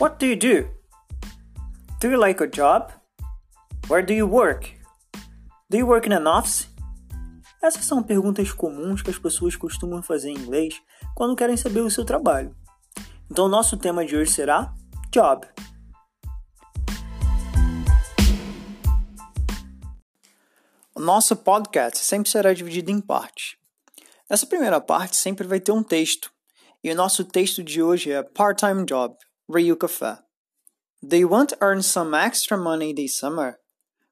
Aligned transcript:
What 0.00 0.16
do 0.18 0.24
you 0.24 0.36
do? 0.36 0.66
Do 2.00 2.08
you 2.08 2.18
like 2.18 2.40
your 2.40 2.50
job? 2.50 2.90
Where 3.86 4.02
do 4.02 4.14
you 4.14 4.26
work? 4.26 4.66
Do 5.68 5.76
you 5.76 5.86
work 5.86 6.06
in 6.06 6.14
an 6.14 6.26
office? 6.26 6.68
Essas 7.62 7.84
são 7.84 8.02
perguntas 8.02 8.50
comuns 8.50 9.02
que 9.02 9.10
as 9.10 9.18
pessoas 9.18 9.56
costumam 9.56 10.02
fazer 10.02 10.30
em 10.30 10.38
inglês 10.38 10.80
quando 11.14 11.36
querem 11.36 11.54
saber 11.54 11.80
o 11.80 11.90
seu 11.90 12.02
trabalho. 12.02 12.56
Então, 13.30 13.46
nosso 13.46 13.76
tema 13.76 14.02
de 14.02 14.16
hoje 14.16 14.32
será 14.32 14.74
Job. 15.12 15.46
O 20.94 21.00
nosso 21.00 21.36
podcast 21.36 21.98
sempre 21.98 22.30
será 22.30 22.54
dividido 22.54 22.90
em 22.90 23.02
partes. 23.02 23.58
Essa 24.30 24.46
primeira 24.46 24.80
parte 24.80 25.14
sempre 25.18 25.46
vai 25.46 25.60
ter 25.60 25.72
um 25.72 25.82
texto, 25.82 26.32
e 26.82 26.90
o 26.90 26.94
nosso 26.94 27.22
texto 27.22 27.62
de 27.62 27.82
hoje 27.82 28.10
é 28.10 28.22
Part-Time 28.22 28.86
Job, 28.86 29.14
Café. 29.50 30.18
Do 31.06 31.16
you 31.16 31.28
want 31.28 31.50
to 31.50 31.58
earn 31.60 31.82
some 31.82 32.14
extra 32.14 32.56
money 32.56 32.92
this 32.92 33.18
summer? 33.18 33.58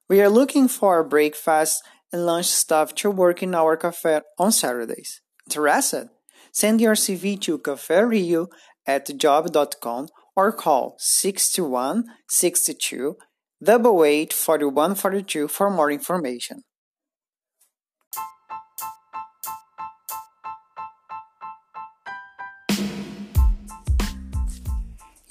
We 0.09 0.21
are 0.21 0.29
looking 0.29 0.67
for 0.67 1.03
breakfast 1.03 1.83
and 2.11 2.25
lunch 2.25 2.47
staff 2.47 2.95
to 2.95 3.11
work 3.11 3.43
in 3.43 3.55
our 3.55 3.77
cafe 3.77 4.21
on 4.37 4.51
Saturdays. 4.51 5.21
Interested? 5.47 6.09
Send 6.51 6.81
your 6.81 6.95
CV 6.95 7.39
to 7.41 7.59
caferio 7.59 8.47
at 8.87 9.15
job.com 9.17 10.07
or 10.35 10.51
call 10.51 10.95
61 10.97 12.05
62 12.29 13.15
88 13.61 14.33
41 14.33 14.95
42 14.95 15.47
for 15.47 15.69
more 15.69 15.91
information. 15.91 16.63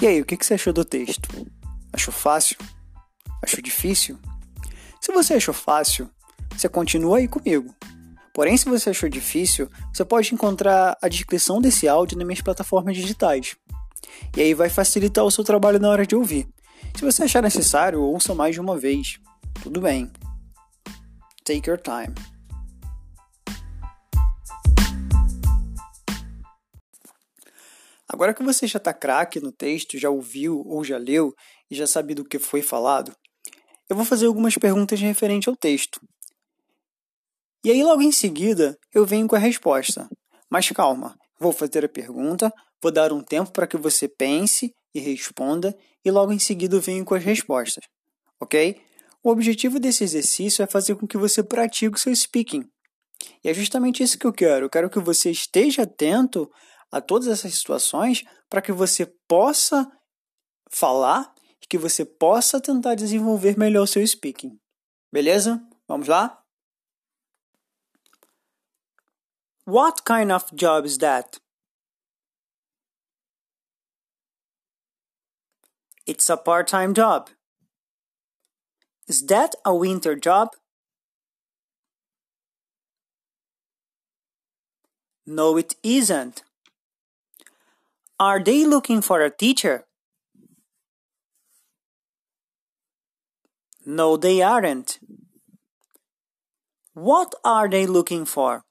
E 0.00 0.06
aí, 0.06 0.20
o 0.20 0.24
que 0.24 0.36
você 0.36 0.54
achou 0.54 0.72
do 0.72 0.84
texto? 0.84 1.28
Achou 1.92 2.14
fácil? 2.14 2.56
Achou 3.42 3.60
difícil? 3.60 4.16
Se 5.00 5.10
você 5.12 5.34
achou 5.34 5.52
fácil, 5.52 6.08
você 6.56 6.68
continua 6.68 7.18
aí 7.18 7.26
comigo. 7.26 7.74
Porém, 8.32 8.56
se 8.56 8.68
você 8.68 8.90
achou 8.90 9.08
difícil, 9.08 9.68
você 9.92 10.04
pode 10.04 10.32
encontrar 10.32 10.96
a 11.02 11.08
descrição 11.08 11.60
desse 11.60 11.88
áudio 11.88 12.16
nas 12.16 12.24
minhas 12.24 12.40
plataformas 12.40 12.96
digitais. 12.96 13.56
E 14.36 14.40
aí 14.40 14.54
vai 14.54 14.68
facilitar 14.68 15.24
o 15.24 15.30
seu 15.30 15.42
trabalho 15.42 15.80
na 15.80 15.88
hora 15.88 16.06
de 16.06 16.14
ouvir. 16.14 16.48
Se 16.94 17.04
você 17.04 17.24
achar 17.24 17.42
necessário, 17.42 18.00
ouça 18.00 18.36
mais 18.36 18.54
de 18.54 18.60
uma 18.60 18.78
vez. 18.78 19.18
Tudo 19.62 19.80
bem. 19.80 20.12
Take 21.44 21.68
your 21.68 21.80
time. 21.80 22.14
Agora 28.18 28.34
que 28.34 28.42
você 28.42 28.66
já 28.66 28.78
está 28.78 28.92
craque 28.92 29.38
no 29.38 29.52
texto, 29.52 29.96
já 29.96 30.10
ouviu 30.10 30.64
ou 30.66 30.82
já 30.82 30.98
leu 30.98 31.32
e 31.70 31.76
já 31.76 31.86
sabe 31.86 32.16
do 32.16 32.24
que 32.24 32.36
foi 32.36 32.60
falado, 32.60 33.14
eu 33.88 33.94
vou 33.94 34.04
fazer 34.04 34.26
algumas 34.26 34.56
perguntas 34.56 35.00
referente 35.00 35.48
ao 35.48 35.54
texto. 35.54 36.00
E 37.64 37.70
aí, 37.70 37.80
logo 37.80 38.02
em 38.02 38.10
seguida, 38.10 38.76
eu 38.92 39.06
venho 39.06 39.28
com 39.28 39.36
a 39.36 39.38
resposta. 39.38 40.08
Mas 40.50 40.68
calma, 40.72 41.16
vou 41.38 41.52
fazer 41.52 41.84
a 41.84 41.88
pergunta, 41.88 42.52
vou 42.82 42.90
dar 42.90 43.12
um 43.12 43.22
tempo 43.22 43.52
para 43.52 43.68
que 43.68 43.76
você 43.76 44.08
pense 44.08 44.74
e 44.92 44.98
responda, 44.98 45.72
e 46.04 46.10
logo 46.10 46.32
em 46.32 46.40
seguida 46.40 46.74
eu 46.74 46.80
venho 46.80 47.04
com 47.04 47.14
as 47.14 47.22
respostas. 47.22 47.84
Ok? 48.40 48.80
O 49.22 49.30
objetivo 49.30 49.78
desse 49.78 50.02
exercício 50.02 50.60
é 50.64 50.66
fazer 50.66 50.96
com 50.96 51.06
que 51.06 51.16
você 51.16 51.40
pratique 51.40 51.94
o 51.94 52.00
seu 52.00 52.12
speaking. 52.16 52.64
E 53.44 53.48
é 53.48 53.54
justamente 53.54 54.02
isso 54.02 54.18
que 54.18 54.26
eu 54.26 54.32
quero. 54.32 54.66
Eu 54.66 54.70
quero 54.70 54.90
que 54.90 54.98
você 54.98 55.30
esteja 55.30 55.82
atento 55.82 56.50
a 56.90 57.00
todas 57.00 57.28
essas 57.28 57.54
situações 57.54 58.24
para 58.48 58.62
que 58.62 58.72
você 58.72 59.06
possa 59.28 59.90
falar 60.70 61.34
e 61.62 61.66
que 61.66 61.78
você 61.78 62.04
possa 62.04 62.60
tentar 62.60 62.94
desenvolver 62.94 63.58
melhor 63.58 63.82
o 63.82 63.86
seu 63.86 64.06
speaking. 64.06 64.58
Beleza? 65.12 65.60
Vamos 65.86 66.08
lá? 66.08 66.42
What 69.66 70.02
kind 70.02 70.32
of 70.32 70.46
job 70.54 70.86
is 70.86 70.96
that? 70.98 71.38
It's 76.06 76.30
a 76.30 76.38
part-time 76.38 76.94
job. 76.94 77.28
Is 79.06 79.26
that 79.26 79.56
a 79.62 79.74
winter 79.74 80.14
job? 80.14 80.56
No, 85.26 85.58
it 85.58 85.76
isn't. 85.82 86.47
Are 88.20 88.42
they 88.42 88.64
looking 88.64 89.00
for 89.00 89.20
a 89.20 89.30
teacher? 89.30 89.84
No, 93.86 94.16
they 94.16 94.42
aren't. 94.42 94.98
What 96.94 97.32
are 97.44 97.68
they 97.68 97.86
looking 97.86 98.24
for? 98.24 98.62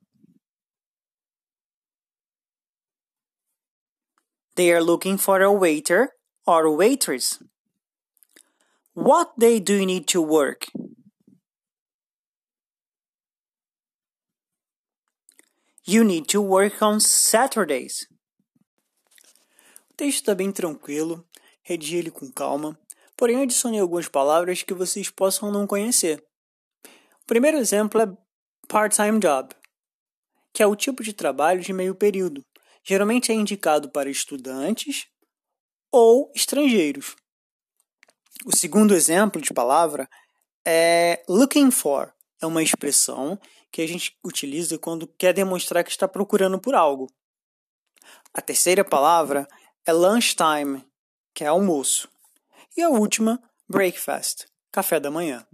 They 4.58 4.74
are 4.74 4.84
looking 4.84 5.18
for 5.18 5.42
a 5.42 5.54
waiter 5.54 6.10
or 6.46 6.66
a 6.66 6.72
waitress. 6.72 7.42
What 8.94 9.40
day 9.40 9.60
do 9.62 9.76
you 9.76 9.86
need 9.86 10.08
to 10.10 10.22
work? 10.22 10.66
You 15.86 16.04
need 16.04 16.28
to 16.30 16.42
work 16.42 16.82
on 16.82 17.00
Saturdays. 17.00 18.08
Texto 19.98 20.20
está 20.20 20.36
bem 20.36 20.52
tranquilo, 20.52 21.28
redigi 21.64 21.96
ele 21.96 22.12
com 22.12 22.32
calma, 22.32 22.80
porém 23.18 23.42
adicionei 23.42 23.80
algumas 23.80 24.08
palavras 24.08 24.62
que 24.62 24.76
vocês 24.76 25.10
possam 25.10 25.52
não 25.52 25.66
conhecer. 25.66 26.24
O 26.86 27.26
primeiro 27.26 27.58
exemplo 27.58 28.00
é 28.00 28.18
part-time 28.68 29.20
job, 29.20 29.56
que 30.54 30.62
é 30.62 30.68
o 30.68 30.76
tipo 30.76 31.02
de 31.02 31.14
trabalho 31.14 31.62
de 31.62 31.74
meio 31.74 31.96
período. 31.96 32.46
Geralmente 32.84 33.32
é 33.32 33.36
indicado 33.36 33.90
para 33.90 34.08
estudantes 34.08 35.08
ou 35.92 36.32
estrangeiros. 36.36 37.16
O 38.46 38.56
segundo 38.56 38.94
exemplo 38.94 39.42
de 39.42 39.52
palavra 39.52 40.08
é 40.64 41.24
looking 41.28 41.72
for. 41.72 42.14
É 42.40 42.46
uma 42.46 42.62
expressão 42.62 43.40
que 43.72 43.82
a 43.82 43.88
gente 43.88 44.16
utiliza 44.24 44.78
quando 44.78 45.08
quer 45.08 45.34
demonstrar 45.34 45.84
que 45.84 45.90
está 45.90 46.08
procurando 46.08 46.60
por 46.60 46.76
algo. 46.76 47.12
A 48.32 48.42
terceira 48.42 48.86
palavra 48.86 49.48
é 49.88 49.94
lunchtime, 49.94 50.86
que 51.34 51.46
é 51.46 51.48
almoço. 51.48 52.10
E 52.76 52.82
a 52.82 52.90
última, 52.90 53.42
breakfast, 53.70 54.46
café 54.70 55.00
da 55.00 55.10
manhã. 55.10 55.48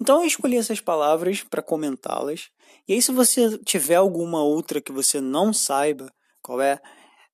Então 0.00 0.20
eu 0.20 0.26
escolhi 0.26 0.56
essas 0.56 0.80
palavras 0.80 1.42
para 1.42 1.60
comentá-las. 1.60 2.48
E 2.86 2.94
aí, 2.94 3.02
se 3.02 3.10
você 3.10 3.58
tiver 3.58 3.96
alguma 3.96 4.40
outra 4.40 4.80
que 4.80 4.92
você 4.92 5.20
não 5.20 5.52
saiba 5.52 6.14
qual 6.40 6.60
é, 6.60 6.80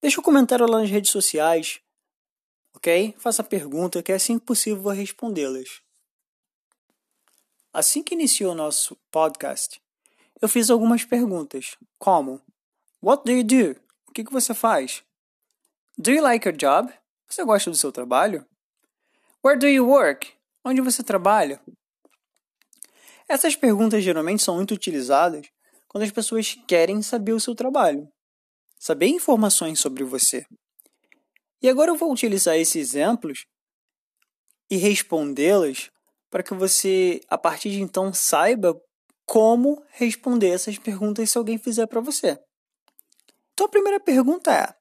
deixa 0.00 0.18
um 0.18 0.24
comentário 0.24 0.66
lá 0.66 0.80
nas 0.80 0.90
redes 0.90 1.10
sociais, 1.10 1.80
ok? 2.74 3.14
Faça 3.18 3.42
a 3.42 3.44
pergunta, 3.44 4.02
que 4.02 4.10
é 4.10 4.14
assim 4.14 4.38
que 4.38 4.46
possível 4.46 4.82
vou 4.82 4.92
respondê-las. 4.92 5.82
Assim 7.74 8.02
que 8.02 8.14
iniciou 8.14 8.52
o 8.52 8.56
nosso 8.56 8.96
podcast, 9.10 9.82
eu 10.40 10.48
fiz 10.48 10.70
algumas 10.70 11.04
perguntas, 11.04 11.76
como 11.98 12.40
What 13.02 13.22
do 13.24 13.32
you 13.32 13.44
do? 13.44 13.78
O 14.08 14.12
que, 14.12 14.24
que 14.24 14.32
você 14.32 14.54
faz? 14.54 15.04
Do 15.98 16.10
you 16.10 16.22
like 16.22 16.46
your 16.46 16.54
job? 16.54 16.92
Você 17.26 17.42
gosta 17.42 17.70
do 17.70 17.76
seu 17.76 17.90
trabalho? 17.90 18.46
Where 19.42 19.58
do 19.58 19.66
you 19.66 19.88
work? 19.88 20.30
Onde 20.62 20.82
você 20.82 21.02
trabalha? 21.02 21.58
Essas 23.26 23.56
perguntas 23.56 24.04
geralmente 24.04 24.42
são 24.42 24.56
muito 24.56 24.74
utilizadas 24.74 25.46
quando 25.88 26.04
as 26.04 26.10
pessoas 26.10 26.54
querem 26.68 27.00
saber 27.00 27.32
o 27.32 27.40
seu 27.40 27.54
trabalho, 27.54 28.06
saber 28.78 29.06
informações 29.06 29.80
sobre 29.80 30.04
você. 30.04 30.44
E 31.62 31.68
agora 31.68 31.92
eu 31.92 31.96
vou 31.96 32.12
utilizar 32.12 32.56
esses 32.56 32.76
exemplos 32.76 33.46
e 34.70 34.76
respondê-las 34.76 35.90
para 36.28 36.42
que 36.42 36.52
você, 36.52 37.22
a 37.30 37.38
partir 37.38 37.70
de 37.70 37.80
então, 37.80 38.12
saiba 38.12 38.78
como 39.24 39.82
responder 39.92 40.50
essas 40.50 40.76
perguntas 40.76 41.30
se 41.30 41.38
alguém 41.38 41.56
fizer 41.56 41.86
para 41.86 42.02
você. 42.02 42.38
Então 43.54 43.64
a 43.64 43.70
primeira 43.70 43.98
pergunta 43.98 44.52
é: 44.52 44.75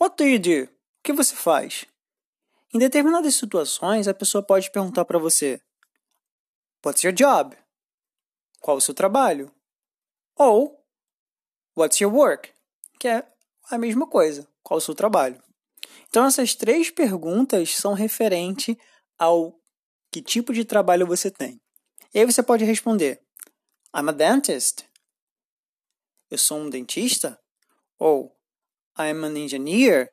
What 0.00 0.16
do 0.16 0.24
you 0.24 0.38
do? 0.38 0.64
O 0.64 1.02
que 1.02 1.12
você 1.12 1.36
faz? 1.36 1.84
Em 2.72 2.78
determinadas 2.78 3.34
situações, 3.34 4.08
a 4.08 4.14
pessoa 4.14 4.42
pode 4.42 4.70
perguntar 4.70 5.04
para 5.04 5.18
você: 5.18 5.60
What's 6.84 7.04
your 7.04 7.12
job? 7.12 7.54
Qual 8.60 8.78
o 8.78 8.80
seu 8.80 8.94
trabalho? 8.94 9.54
Ou 10.36 10.82
What's 11.76 12.00
your 12.00 12.14
work? 12.14 12.50
Que 12.98 13.08
é 13.08 13.32
a 13.70 13.76
mesma 13.76 14.06
coisa. 14.06 14.48
Qual 14.62 14.78
o 14.78 14.80
seu 14.80 14.94
trabalho? 14.94 15.42
Então, 16.08 16.24
essas 16.24 16.54
três 16.54 16.90
perguntas 16.90 17.76
são 17.76 17.92
referentes 17.92 18.76
ao 19.18 19.54
que 20.10 20.22
tipo 20.22 20.52
de 20.52 20.64
trabalho 20.64 21.06
você 21.06 21.30
tem. 21.30 21.60
E 22.14 22.18
aí 22.18 22.24
você 22.24 22.42
pode 22.42 22.64
responder: 22.64 23.22
I'm 23.94 24.08
a 24.08 24.12
dentist. 24.12 24.84
Eu 26.30 26.38
sou 26.38 26.58
um 26.58 26.70
dentista. 26.70 27.38
Ou 27.98 28.34
I'm 28.98 29.24
an 29.24 29.36
engineer. 29.36 30.10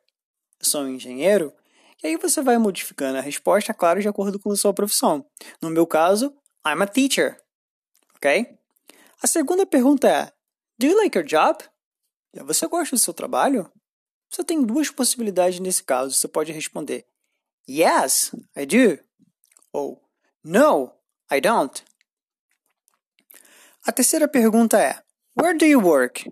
Eu 0.60 0.66
sou 0.66 0.82
um 0.82 0.88
engenheiro. 0.88 1.52
E 2.02 2.06
aí 2.06 2.16
você 2.16 2.40
vai 2.40 2.58
modificando 2.58 3.18
a 3.18 3.20
resposta, 3.20 3.74
claro, 3.74 4.00
de 4.00 4.08
acordo 4.08 4.38
com 4.38 4.52
a 4.52 4.56
sua 4.56 4.72
profissão. 4.72 5.26
No 5.60 5.70
meu 5.70 5.86
caso, 5.86 6.32
I'm 6.66 6.82
a 6.82 6.86
teacher. 6.86 7.40
Ok? 8.16 8.46
A 9.22 9.26
segunda 9.26 9.66
pergunta 9.66 10.08
é: 10.08 10.32
Do 10.78 10.86
you 10.86 10.96
like 10.96 11.16
your 11.16 11.26
job? 11.26 11.58
Você 12.44 12.66
gosta 12.66 12.94
do 12.94 12.98
seu 12.98 13.12
trabalho? 13.12 13.70
Você 14.30 14.44
tem 14.44 14.62
duas 14.62 14.90
possibilidades 14.90 15.58
nesse 15.58 15.82
caso. 15.82 16.14
Você 16.14 16.28
pode 16.28 16.52
responder 16.52 17.06
Yes, 17.68 18.32
I 18.56 18.66
do. 18.66 19.02
Ou 19.72 20.02
No, 20.44 20.92
I 21.30 21.40
don't. 21.40 21.82
A 23.84 23.92
terceira 23.92 24.28
pergunta 24.28 24.80
é 24.80 25.02
Where 25.40 25.56
do 25.56 25.64
you 25.64 25.80
work? 25.80 26.30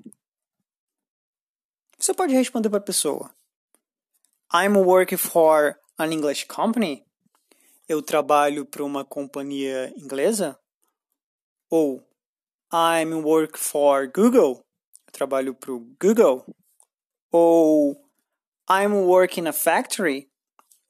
Você 2.07 2.15
pode 2.15 2.33
responder 2.35 2.71
para 2.71 2.79
a 2.79 2.81
pessoa 2.81 3.35
I'm 4.55 4.77
working 4.77 5.17
for 5.17 5.77
an 5.99 6.13
English 6.13 6.47
company. 6.47 7.05
Eu 7.89 8.01
trabalho 8.01 8.65
para 8.65 8.85
uma 8.85 9.05
companhia 9.05 9.93
inglesa. 9.97 10.57
Ou 11.69 12.01
I'm 12.73 13.13
working 13.13 13.59
for 13.59 14.07
Google. 14.07 14.65
Eu 15.05 15.13
trabalho 15.13 15.53
para 15.53 15.73
o 15.73 15.81
Google. 16.01 16.47
Ou 17.33 18.01
I'm 18.71 18.93
working 18.93 19.41
in 19.41 19.49
a 19.49 19.53
factory. 19.53 20.31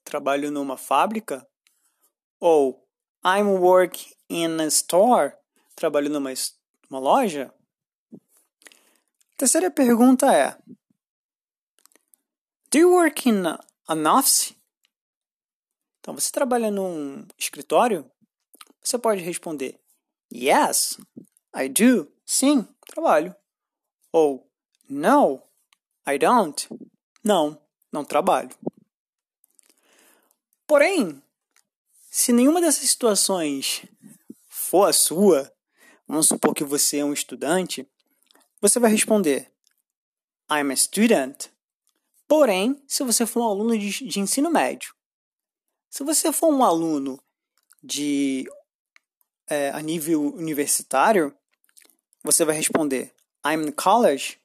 Trabalho 0.04 0.50
numa 0.50 0.76
fábrica. 0.76 1.48
Ou 2.38 2.86
I'm 3.24 3.56
working 3.58 4.12
in 4.28 4.60
a 4.60 4.66
store. 4.66 5.32
Trabalho 5.74 6.10
numa 6.10 6.34
uma 6.90 6.98
loja. 6.98 7.54
A 8.12 9.36
terceira 9.38 9.70
pergunta 9.70 10.30
é: 10.30 10.58
Do 12.70 12.78
you 12.78 12.92
work 12.92 13.28
in 13.28 13.44
an 13.88 14.06
office? 14.10 14.54
Então, 16.00 16.14
você 16.14 16.30
trabalha 16.30 16.70
num 16.70 17.26
escritório? 17.38 18.10
Você 18.82 18.98
pode 18.98 19.22
responder 19.22 19.80
Yes, 20.32 20.98
I 21.54 21.68
do. 21.68 22.12
Sim, 22.24 22.66
trabalho. 22.86 23.34
Ou 24.12 24.50
No, 24.88 25.42
I 26.06 26.18
don't. 26.18 26.68
Não, 27.24 27.60
não 27.92 28.04
trabalho. 28.04 28.50
Porém, 30.66 31.22
se 32.10 32.32
nenhuma 32.32 32.60
dessas 32.60 32.88
situações 32.88 33.84
for 34.48 34.88
a 34.88 34.92
sua, 34.92 35.52
vamos 36.06 36.28
supor 36.28 36.54
que 36.54 36.64
você 36.64 36.98
é 36.98 37.04
um 37.04 37.12
estudante, 37.12 37.88
você 38.60 38.78
vai 38.78 38.90
responder 38.90 39.52
I'm 40.50 40.72
a 40.72 40.76
student. 40.76 41.48
Porém, 42.28 42.82
se 42.86 43.04
você 43.04 43.24
for 43.24 43.40
um 43.40 43.48
aluno 43.48 43.78
de, 43.78 44.04
de 44.04 44.20
ensino 44.20 44.50
médio, 44.50 44.94
se 45.88 46.02
você 46.02 46.32
for 46.32 46.52
um 46.52 46.64
aluno 46.64 47.20
de 47.82 48.44
é, 49.48 49.70
a 49.70 49.80
nível 49.80 50.34
universitário, 50.34 51.34
você 52.22 52.44
vai 52.44 52.56
responder 52.56 53.14
I'm 53.46 53.68
in 53.68 53.72
college. 53.72 54.40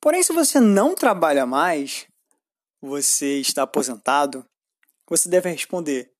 Porém, 0.00 0.22
se 0.22 0.32
você 0.32 0.58
não 0.58 0.94
trabalha 0.94 1.44
mais, 1.44 2.06
você 2.80 3.38
está 3.38 3.62
aposentado, 3.62 4.44
você 5.06 5.28
deve 5.28 5.50
responder 5.50 6.10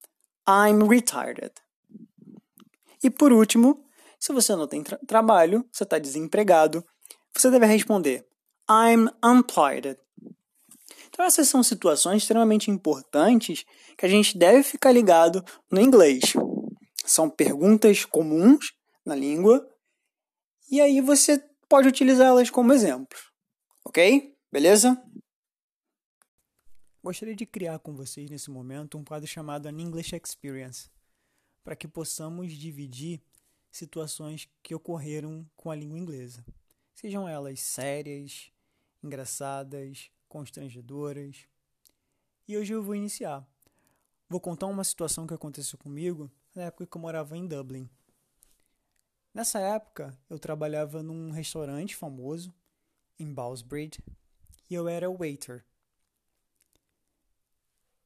I'm 0.47 0.87
retired. 0.87 1.53
E 3.03 3.11
por 3.11 3.33
último, 3.33 3.85
se 4.21 4.33
você 4.33 4.55
não 4.55 4.69
tem 4.69 4.83
tra 4.83 4.99
trabalho, 5.07 5.67
você 5.73 5.83
está 5.83 5.99
desempregado, 5.99 6.87
você 7.35 7.51
deve 7.51 7.67
responder 7.67 8.25
I'm 8.71 9.09
unemployed. 9.25 9.99
Então 11.09 11.25
essas 11.25 11.49
são 11.49 11.63
situações 11.63 12.23
extremamente 12.23 12.71
importantes 12.71 13.65
que 13.97 14.07
a 14.07 14.09
gente 14.09 14.37
deve 14.37 14.63
ficar 14.63 14.93
ligado 14.93 15.45
no 15.71 15.81
inglês. 15.81 16.33
São 17.05 17.29
perguntas 17.29 18.05
comuns 18.05 18.73
na 19.05 19.15
língua 19.15 19.69
e 20.71 20.81
aí 20.81 21.01
você 21.01 21.39
pode 21.69 21.89
utilizá-las 21.89 22.51
como 22.51 22.73
exemplo. 22.73 23.19
Ok? 23.85 24.35
Beleza? 24.51 25.03
Gostaria 27.03 27.35
de 27.35 27.45
criar 27.45 27.81
com 27.81 27.95
vocês 27.95 28.31
nesse 28.31 28.51
momento 28.51 28.97
um 28.97 29.05
quadro 29.05 29.27
chamado 29.27 29.67
An 29.67 29.81
English 29.81 30.15
Experience, 30.15 30.89
para 31.65 31.75
que 31.75 31.89
possamos 31.89 32.53
dividir 32.53 33.21
situações 33.73 34.49
que 34.63 34.75
ocorreram 34.75 35.45
com 35.57 35.71
a 35.71 35.75
língua 35.75 35.99
inglesa, 35.99 36.45
sejam 36.95 37.29
elas 37.29 37.61
sérias, 37.61 38.52
engraçadas, 39.03 40.11
constrangedoras. 40.29 41.47
E 42.47 42.57
hoje 42.57 42.73
eu 42.73 42.83
vou 42.83 42.95
iniciar. 42.95 43.47
Vou 44.29 44.41
contar 44.41 44.67
uma 44.67 44.85
situação 44.85 45.27
que 45.27 45.35
aconteceu 45.35 45.79
comigo 45.79 46.31
na 46.55 46.63
época 46.63 46.87
que 46.87 46.97
eu 46.97 47.01
morava 47.01 47.37
em 47.37 47.47
Dublin. 47.47 47.89
Nessa 49.35 49.61
época, 49.61 50.17
eu 50.29 50.39
trabalhava 50.39 51.03
num 51.03 51.31
restaurante 51.31 51.97
famoso 51.97 52.55
em 53.19 53.33
Ballsbridge 53.33 54.03
e 54.69 54.75
eu 54.75 54.89
era 54.89 55.11
waiter. 55.11 55.65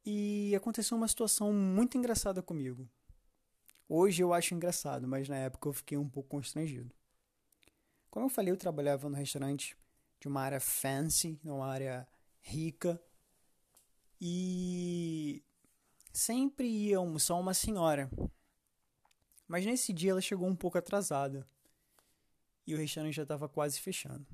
E 0.05 0.55
aconteceu 0.55 0.97
uma 0.97 1.09
situação 1.09 1.53
muito 1.53 1.99
engraçada 1.99 2.41
comigo. 2.41 2.89
Hoje 3.89 4.23
eu 4.23 4.33
acho 4.33 4.55
engraçado, 4.55 5.07
mas 5.07 5.29
na 5.29 5.37
época 5.37 5.69
eu 5.69 5.73
fiquei 5.73 5.99
um 5.99 6.09
pouco 6.09 6.29
constrangido. 6.29 6.95
Como 8.11 8.27
eu 8.27 8.31
falei, 8.31 8.53
eu 8.53 8.57
trabalhava 8.57 9.09
no 9.09 9.17
restaurante 9.17 9.77
de 10.26 10.28
uma 10.28 10.43
área 10.43 10.58
fancy, 10.58 11.38
numa 11.44 11.67
área 11.67 12.06
rica. 12.40 13.00
E 14.20 15.40
sempre 16.12 16.67
ia 16.67 16.99
almoçar 16.99 17.37
uma 17.37 17.55
senhora. 17.55 18.11
Mas 19.46 19.64
nesse 19.64 19.93
dia 19.93 20.11
ela 20.11 20.20
chegou 20.20 20.49
um 20.49 20.56
pouco 20.56 20.76
atrasada. 20.76 21.46
E 22.67 22.75
o 22.75 22.78
restaurante 22.78 23.14
já 23.14 23.23
estava 23.23 23.49
quase 23.49 23.78
fechando. 23.78 24.26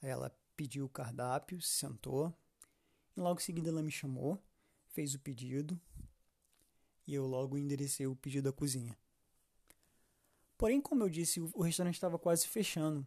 Aí 0.00 0.08
ela 0.08 0.30
pediu 0.56 0.84
o 0.84 0.88
cardápio, 0.88 1.60
se 1.60 1.72
sentou. 1.72 2.32
E 3.16 3.20
logo 3.20 3.40
em 3.40 3.42
seguida 3.42 3.70
ela 3.70 3.82
me 3.82 3.90
chamou, 3.90 4.40
fez 4.86 5.16
o 5.16 5.18
pedido. 5.18 5.80
E 7.04 7.12
eu 7.12 7.26
logo 7.26 7.58
enderecei 7.58 8.06
o 8.06 8.14
pedido 8.14 8.48
à 8.50 8.52
cozinha. 8.52 8.96
Porém, 10.56 10.80
como 10.80 11.02
eu 11.02 11.08
disse, 11.08 11.40
o 11.40 11.62
restaurante 11.62 11.94
estava 11.94 12.18
quase 12.18 12.46
fechando. 12.46 13.04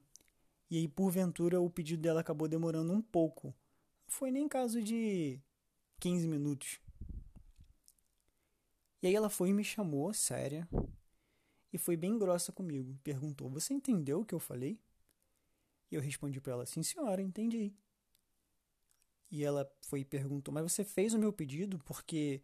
E 0.71 0.77
aí, 0.77 0.87
porventura, 0.87 1.59
o 1.59 1.69
pedido 1.69 2.01
dela 2.01 2.21
acabou 2.21 2.47
demorando 2.47 2.93
um 2.93 3.01
pouco. 3.01 3.47
Não 3.47 3.53
foi 4.07 4.31
nem 4.31 4.47
caso 4.47 4.81
de 4.81 5.37
15 5.99 6.25
minutos. 6.29 6.79
E 9.01 9.07
aí 9.07 9.13
ela 9.13 9.29
foi 9.29 9.49
e 9.49 9.53
me 9.53 9.65
chamou, 9.65 10.13
séria, 10.13 10.65
e 11.73 11.77
foi 11.77 11.97
bem 11.97 12.17
grossa 12.17 12.53
comigo. 12.53 12.97
Perguntou: 13.03 13.49
Você 13.49 13.73
entendeu 13.73 14.21
o 14.21 14.25
que 14.25 14.33
eu 14.33 14.39
falei? 14.39 14.79
E 15.91 15.95
eu 15.95 16.01
respondi 16.01 16.39
para 16.39 16.53
ela: 16.53 16.65
Sim, 16.65 16.81
senhora, 16.83 17.21
entendi. 17.21 17.73
E 19.29 19.43
ela 19.43 19.69
foi 19.81 20.01
e 20.01 20.05
perguntou: 20.05 20.53
Mas 20.53 20.71
você 20.71 20.85
fez 20.85 21.13
o 21.13 21.19
meu 21.19 21.33
pedido? 21.33 21.79
Porque 21.79 22.41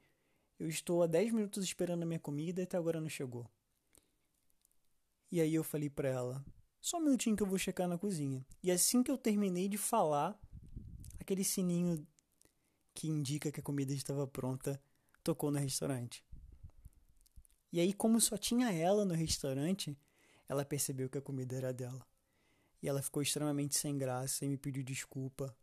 eu 0.59 0.67
estou 0.67 1.01
há 1.01 1.07
10 1.07 1.31
minutos 1.31 1.63
esperando 1.63 2.03
a 2.03 2.05
minha 2.05 2.19
comida 2.19 2.59
e 2.59 2.63
até 2.65 2.75
agora 2.75 2.99
não 2.99 3.07
chegou. 3.07 3.49
E 5.31 5.39
aí 5.39 5.53
eu 5.53 5.63
falei 5.63 5.89
para 5.89 6.09
ela: 6.09 6.45
só 6.87 6.99
um 6.99 7.01
minutinho 7.01 7.35
que 7.35 7.43
eu 7.43 7.47
vou 7.47 7.57
checar 7.57 7.85
na 7.85 7.97
cozinha. 7.97 8.45
E 8.63 8.71
assim 8.71 9.03
que 9.03 9.11
eu 9.11 9.17
terminei 9.17 9.67
de 9.67 9.77
falar, 9.77 10.39
aquele 11.19 11.43
sininho 11.43 12.07
que 12.93 13.09
indica 13.09 13.51
que 13.51 13.59
a 13.59 13.63
comida 13.63 13.93
estava 13.93 14.25
pronta 14.25 14.81
tocou 15.21 15.51
no 15.51 15.59
restaurante. 15.59 16.23
E 17.73 17.81
aí, 17.81 17.91
como 17.91 18.21
só 18.21 18.37
tinha 18.37 18.71
ela 18.71 19.03
no 19.03 19.13
restaurante, 19.13 19.99
ela 20.47 20.63
percebeu 20.63 21.09
que 21.09 21.17
a 21.17 21.21
comida 21.21 21.57
era 21.57 21.73
dela. 21.73 22.07
E 22.81 22.87
ela 22.87 23.01
ficou 23.01 23.21
extremamente 23.21 23.75
sem 23.75 23.97
graça 23.97 24.45
e 24.45 24.47
me 24.47 24.57
pediu 24.57 24.81
desculpa. 24.81 25.53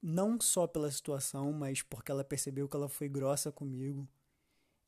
Não 0.00 0.40
só 0.40 0.64
pela 0.68 0.92
situação, 0.92 1.52
mas 1.52 1.82
porque 1.82 2.12
ela 2.12 2.22
percebeu 2.22 2.68
que 2.68 2.76
ela 2.76 2.88
foi 2.88 3.08
grossa 3.08 3.50
comigo 3.50 4.08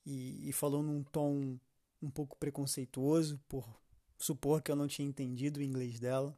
e, 0.06 0.48
e 0.48 0.52
falou 0.52 0.84
num 0.84 1.02
tom 1.02 1.58
um 2.00 2.08
pouco 2.08 2.36
preconceituoso 2.36 3.36
por 3.48 3.80
supor 4.20 4.62
que 4.62 4.70
eu 4.70 4.76
não 4.76 4.86
tinha 4.86 5.08
entendido 5.08 5.58
o 5.58 5.62
inglês 5.62 5.98
dela. 5.98 6.36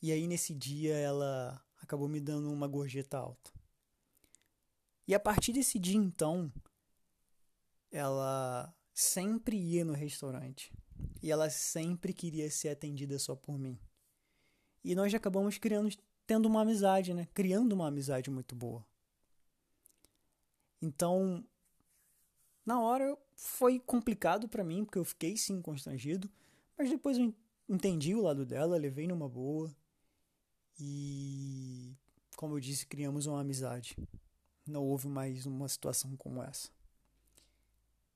E 0.00 0.12
aí 0.12 0.28
nesse 0.28 0.54
dia 0.54 0.94
ela 0.94 1.60
acabou 1.80 2.08
me 2.08 2.20
dando 2.20 2.52
uma 2.52 2.68
gorjeta 2.68 3.18
alta. 3.18 3.50
E 5.06 5.14
a 5.14 5.18
partir 5.18 5.52
desse 5.52 5.78
dia 5.78 5.96
então, 5.96 6.52
ela 7.90 8.72
sempre 8.92 9.56
ia 9.56 9.84
no 9.84 9.94
restaurante 9.94 10.70
e 11.22 11.32
ela 11.32 11.48
sempre 11.48 12.12
queria 12.12 12.50
ser 12.50 12.68
atendida 12.68 13.18
só 13.18 13.34
por 13.34 13.58
mim. 13.58 13.80
E 14.84 14.94
nós 14.94 15.12
acabamos 15.14 15.56
criando 15.56 15.90
tendo 16.26 16.44
uma 16.44 16.60
amizade, 16.60 17.14
né? 17.14 17.26
Criando 17.32 17.72
uma 17.72 17.88
amizade 17.88 18.30
muito 18.30 18.54
boa. 18.54 18.86
Então, 20.80 21.42
na 22.66 22.78
hora 22.78 23.16
foi 23.40 23.78
complicado 23.78 24.48
para 24.48 24.64
mim, 24.64 24.84
porque 24.84 24.98
eu 24.98 25.04
fiquei 25.04 25.36
sim 25.36 25.62
constrangido, 25.62 26.28
mas 26.76 26.90
depois 26.90 27.16
eu 27.16 27.32
entendi 27.68 28.12
o 28.12 28.20
lado 28.20 28.44
dela, 28.44 28.76
levei 28.76 29.06
numa 29.06 29.28
boa. 29.28 29.72
e, 30.76 31.96
como 32.36 32.56
eu 32.56 32.60
disse, 32.60 32.84
criamos 32.84 33.26
uma 33.26 33.40
amizade. 33.40 33.96
Não 34.66 34.84
houve 34.84 35.06
mais 35.06 35.46
uma 35.46 35.68
situação 35.68 36.16
como 36.16 36.42
essa. 36.42 36.68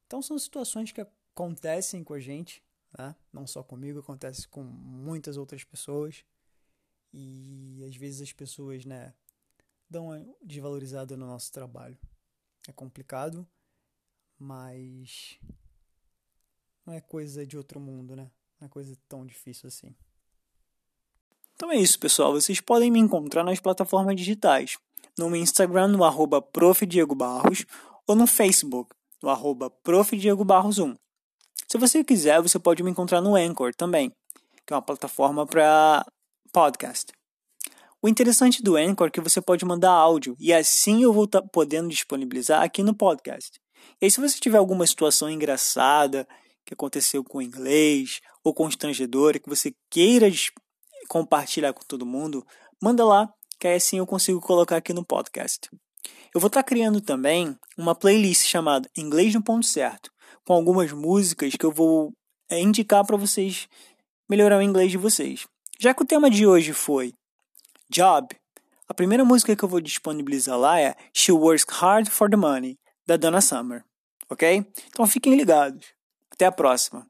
Então 0.07 0.21
são 0.21 0.37
situações 0.39 0.91
que 0.91 1.01
acontecem 1.01 2.03
com 2.03 2.15
a 2.15 2.21
gente, 2.21 2.61
né? 2.99 3.15
não 3.33 3.47
só 3.47 3.63
comigo, 3.63 4.01
acontece 4.01 4.49
com 4.49 4.63
muitas 4.65 5.37
outras 5.37 5.63
pessoas. 5.63 6.25
E 7.13 7.85
às 7.89 7.95
vezes 7.95 8.23
as 8.23 8.33
pessoas 8.33 8.85
né, 8.85 9.15
dão 9.89 10.35
desvalorizada 10.43 11.17
no 11.17 11.27
nosso 11.27 11.53
trabalho. 11.53 11.97
É 12.69 12.73
complicado, 12.73 13.47
mas 14.43 15.39
não 16.85 16.93
é 16.93 17.01
coisa 17.01 17.47
de 17.47 17.57
outro 17.57 17.79
mundo, 17.79 18.17
né? 18.17 18.31
Não 18.61 18.67
é 18.67 18.69
coisa 18.69 18.97
tão 19.09 19.25
difícil 19.25 19.69
assim. 19.69 19.95
Então 21.55 21.71
é 21.71 21.77
isso, 21.77 21.99
pessoal. 21.99 22.33
Vocês 22.33 22.61
podem 22.61 22.91
me 22.91 22.99
encontrar 22.99 23.45
nas 23.45 23.61
plataformas 23.61 24.17
digitais. 24.17 24.77
No 25.17 25.35
Instagram, 25.37 25.89
no 25.89 26.05
arroba 26.05 26.45
Barros, 27.15 27.65
ou 28.07 28.17
no 28.17 28.27
Facebook, 28.27 28.91
no 29.23 29.29
arroba 29.29 29.73
1. 29.87 30.97
Se 31.69 31.79
você 31.79 32.03
quiser, 32.03 32.43
você 32.43 32.59
pode 32.59 32.83
me 32.83 32.91
encontrar 32.91 33.21
no 33.21 33.37
Anchor 33.37 33.75
também, 33.75 34.11
que 34.67 34.73
é 34.73 34.77
uma 34.77 34.83
plataforma 34.83 35.47
para 35.47 36.05
podcast. 36.53 37.13
O 38.03 38.09
interessante 38.09 38.61
do 38.63 38.77
Anchor 38.77 39.07
é 39.07 39.11
que 39.11 39.21
você 39.21 39.41
pode 39.41 39.65
mandar 39.65 39.93
áudio 39.93 40.35
e 40.41 40.53
assim 40.53 41.05
eu 41.05 41.13
vou 41.13 41.25
estar 41.25 41.43
tá 41.43 41.49
podendo 41.53 41.89
disponibilizar 41.89 42.63
aqui 42.63 42.83
no 42.83 42.95
podcast. 42.95 43.62
E 44.01 44.05
aí, 44.07 44.11
se 44.11 44.21
você 44.21 44.39
tiver 44.39 44.59
alguma 44.59 44.87
situação 44.87 45.31
engraçada 45.31 46.27
que 46.65 46.75
aconteceu 46.75 47.23
com 47.25 47.39
o 47.39 47.43
inglês 47.43 48.21
ou 48.45 48.55
constrangedora 48.55 49.39
que 49.39 49.49
você 49.49 49.75
queira 49.91 50.31
compartilhar 51.09 51.73
com 51.73 51.83
todo 51.85 52.07
mundo, 52.07 52.45
manda 52.81 53.05
lá, 53.05 53.33
que 53.59 53.69
aí 53.69 53.75
assim 53.77 53.99
eu 53.99 54.07
consigo 54.07 54.41
colocar 54.41 54.77
aqui 54.77 54.93
no 54.93 55.05
podcast. 55.05 55.69
Eu 56.35 56.41
vou 56.41 56.49
estar 56.49 56.63
criando 56.63 57.01
também 57.01 57.57
uma 57.77 57.95
playlist 57.95 58.47
chamada 58.47 58.89
Inglês 58.97 59.35
no 59.35 59.43
Ponto 59.43 59.67
Certo, 59.67 60.11
com 60.45 60.55
algumas 60.55 60.91
músicas 60.93 61.55
que 61.55 61.65
eu 61.65 61.71
vou 61.71 62.13
é, 62.51 62.61
indicar 62.61 63.07
para 63.07 63.17
vocês 63.17 63.69
melhorar 64.29 64.59
o 64.59 64.63
inglês 64.63 64.91
de 64.91 64.97
vocês. 64.97 65.47
Já 65.79 65.93
que 65.93 66.03
o 66.03 66.07
tema 66.07 66.31
de 66.31 66.47
hoje 66.47 66.73
foi 66.73 67.13
Job, 67.91 68.29
a 68.89 68.95
primeira 68.95 69.25
música 69.25 69.55
que 69.55 69.63
eu 69.63 69.69
vou 69.69 69.81
disponibilizar 69.81 70.59
lá 70.59 70.81
é 70.81 70.97
She 71.15 71.33
Works 71.33 71.67
Hard 71.69 72.09
for 72.09 72.31
the 72.31 72.37
Money, 72.37 72.79
da 73.07 73.17
Donna 73.17 73.41
Summer. 73.41 73.85
Ok? 74.29 74.67
Então 74.89 75.07
fiquem 75.07 75.37
ligados. 75.37 75.87
Até 76.31 76.47
a 76.47 76.53
próxima. 76.53 77.07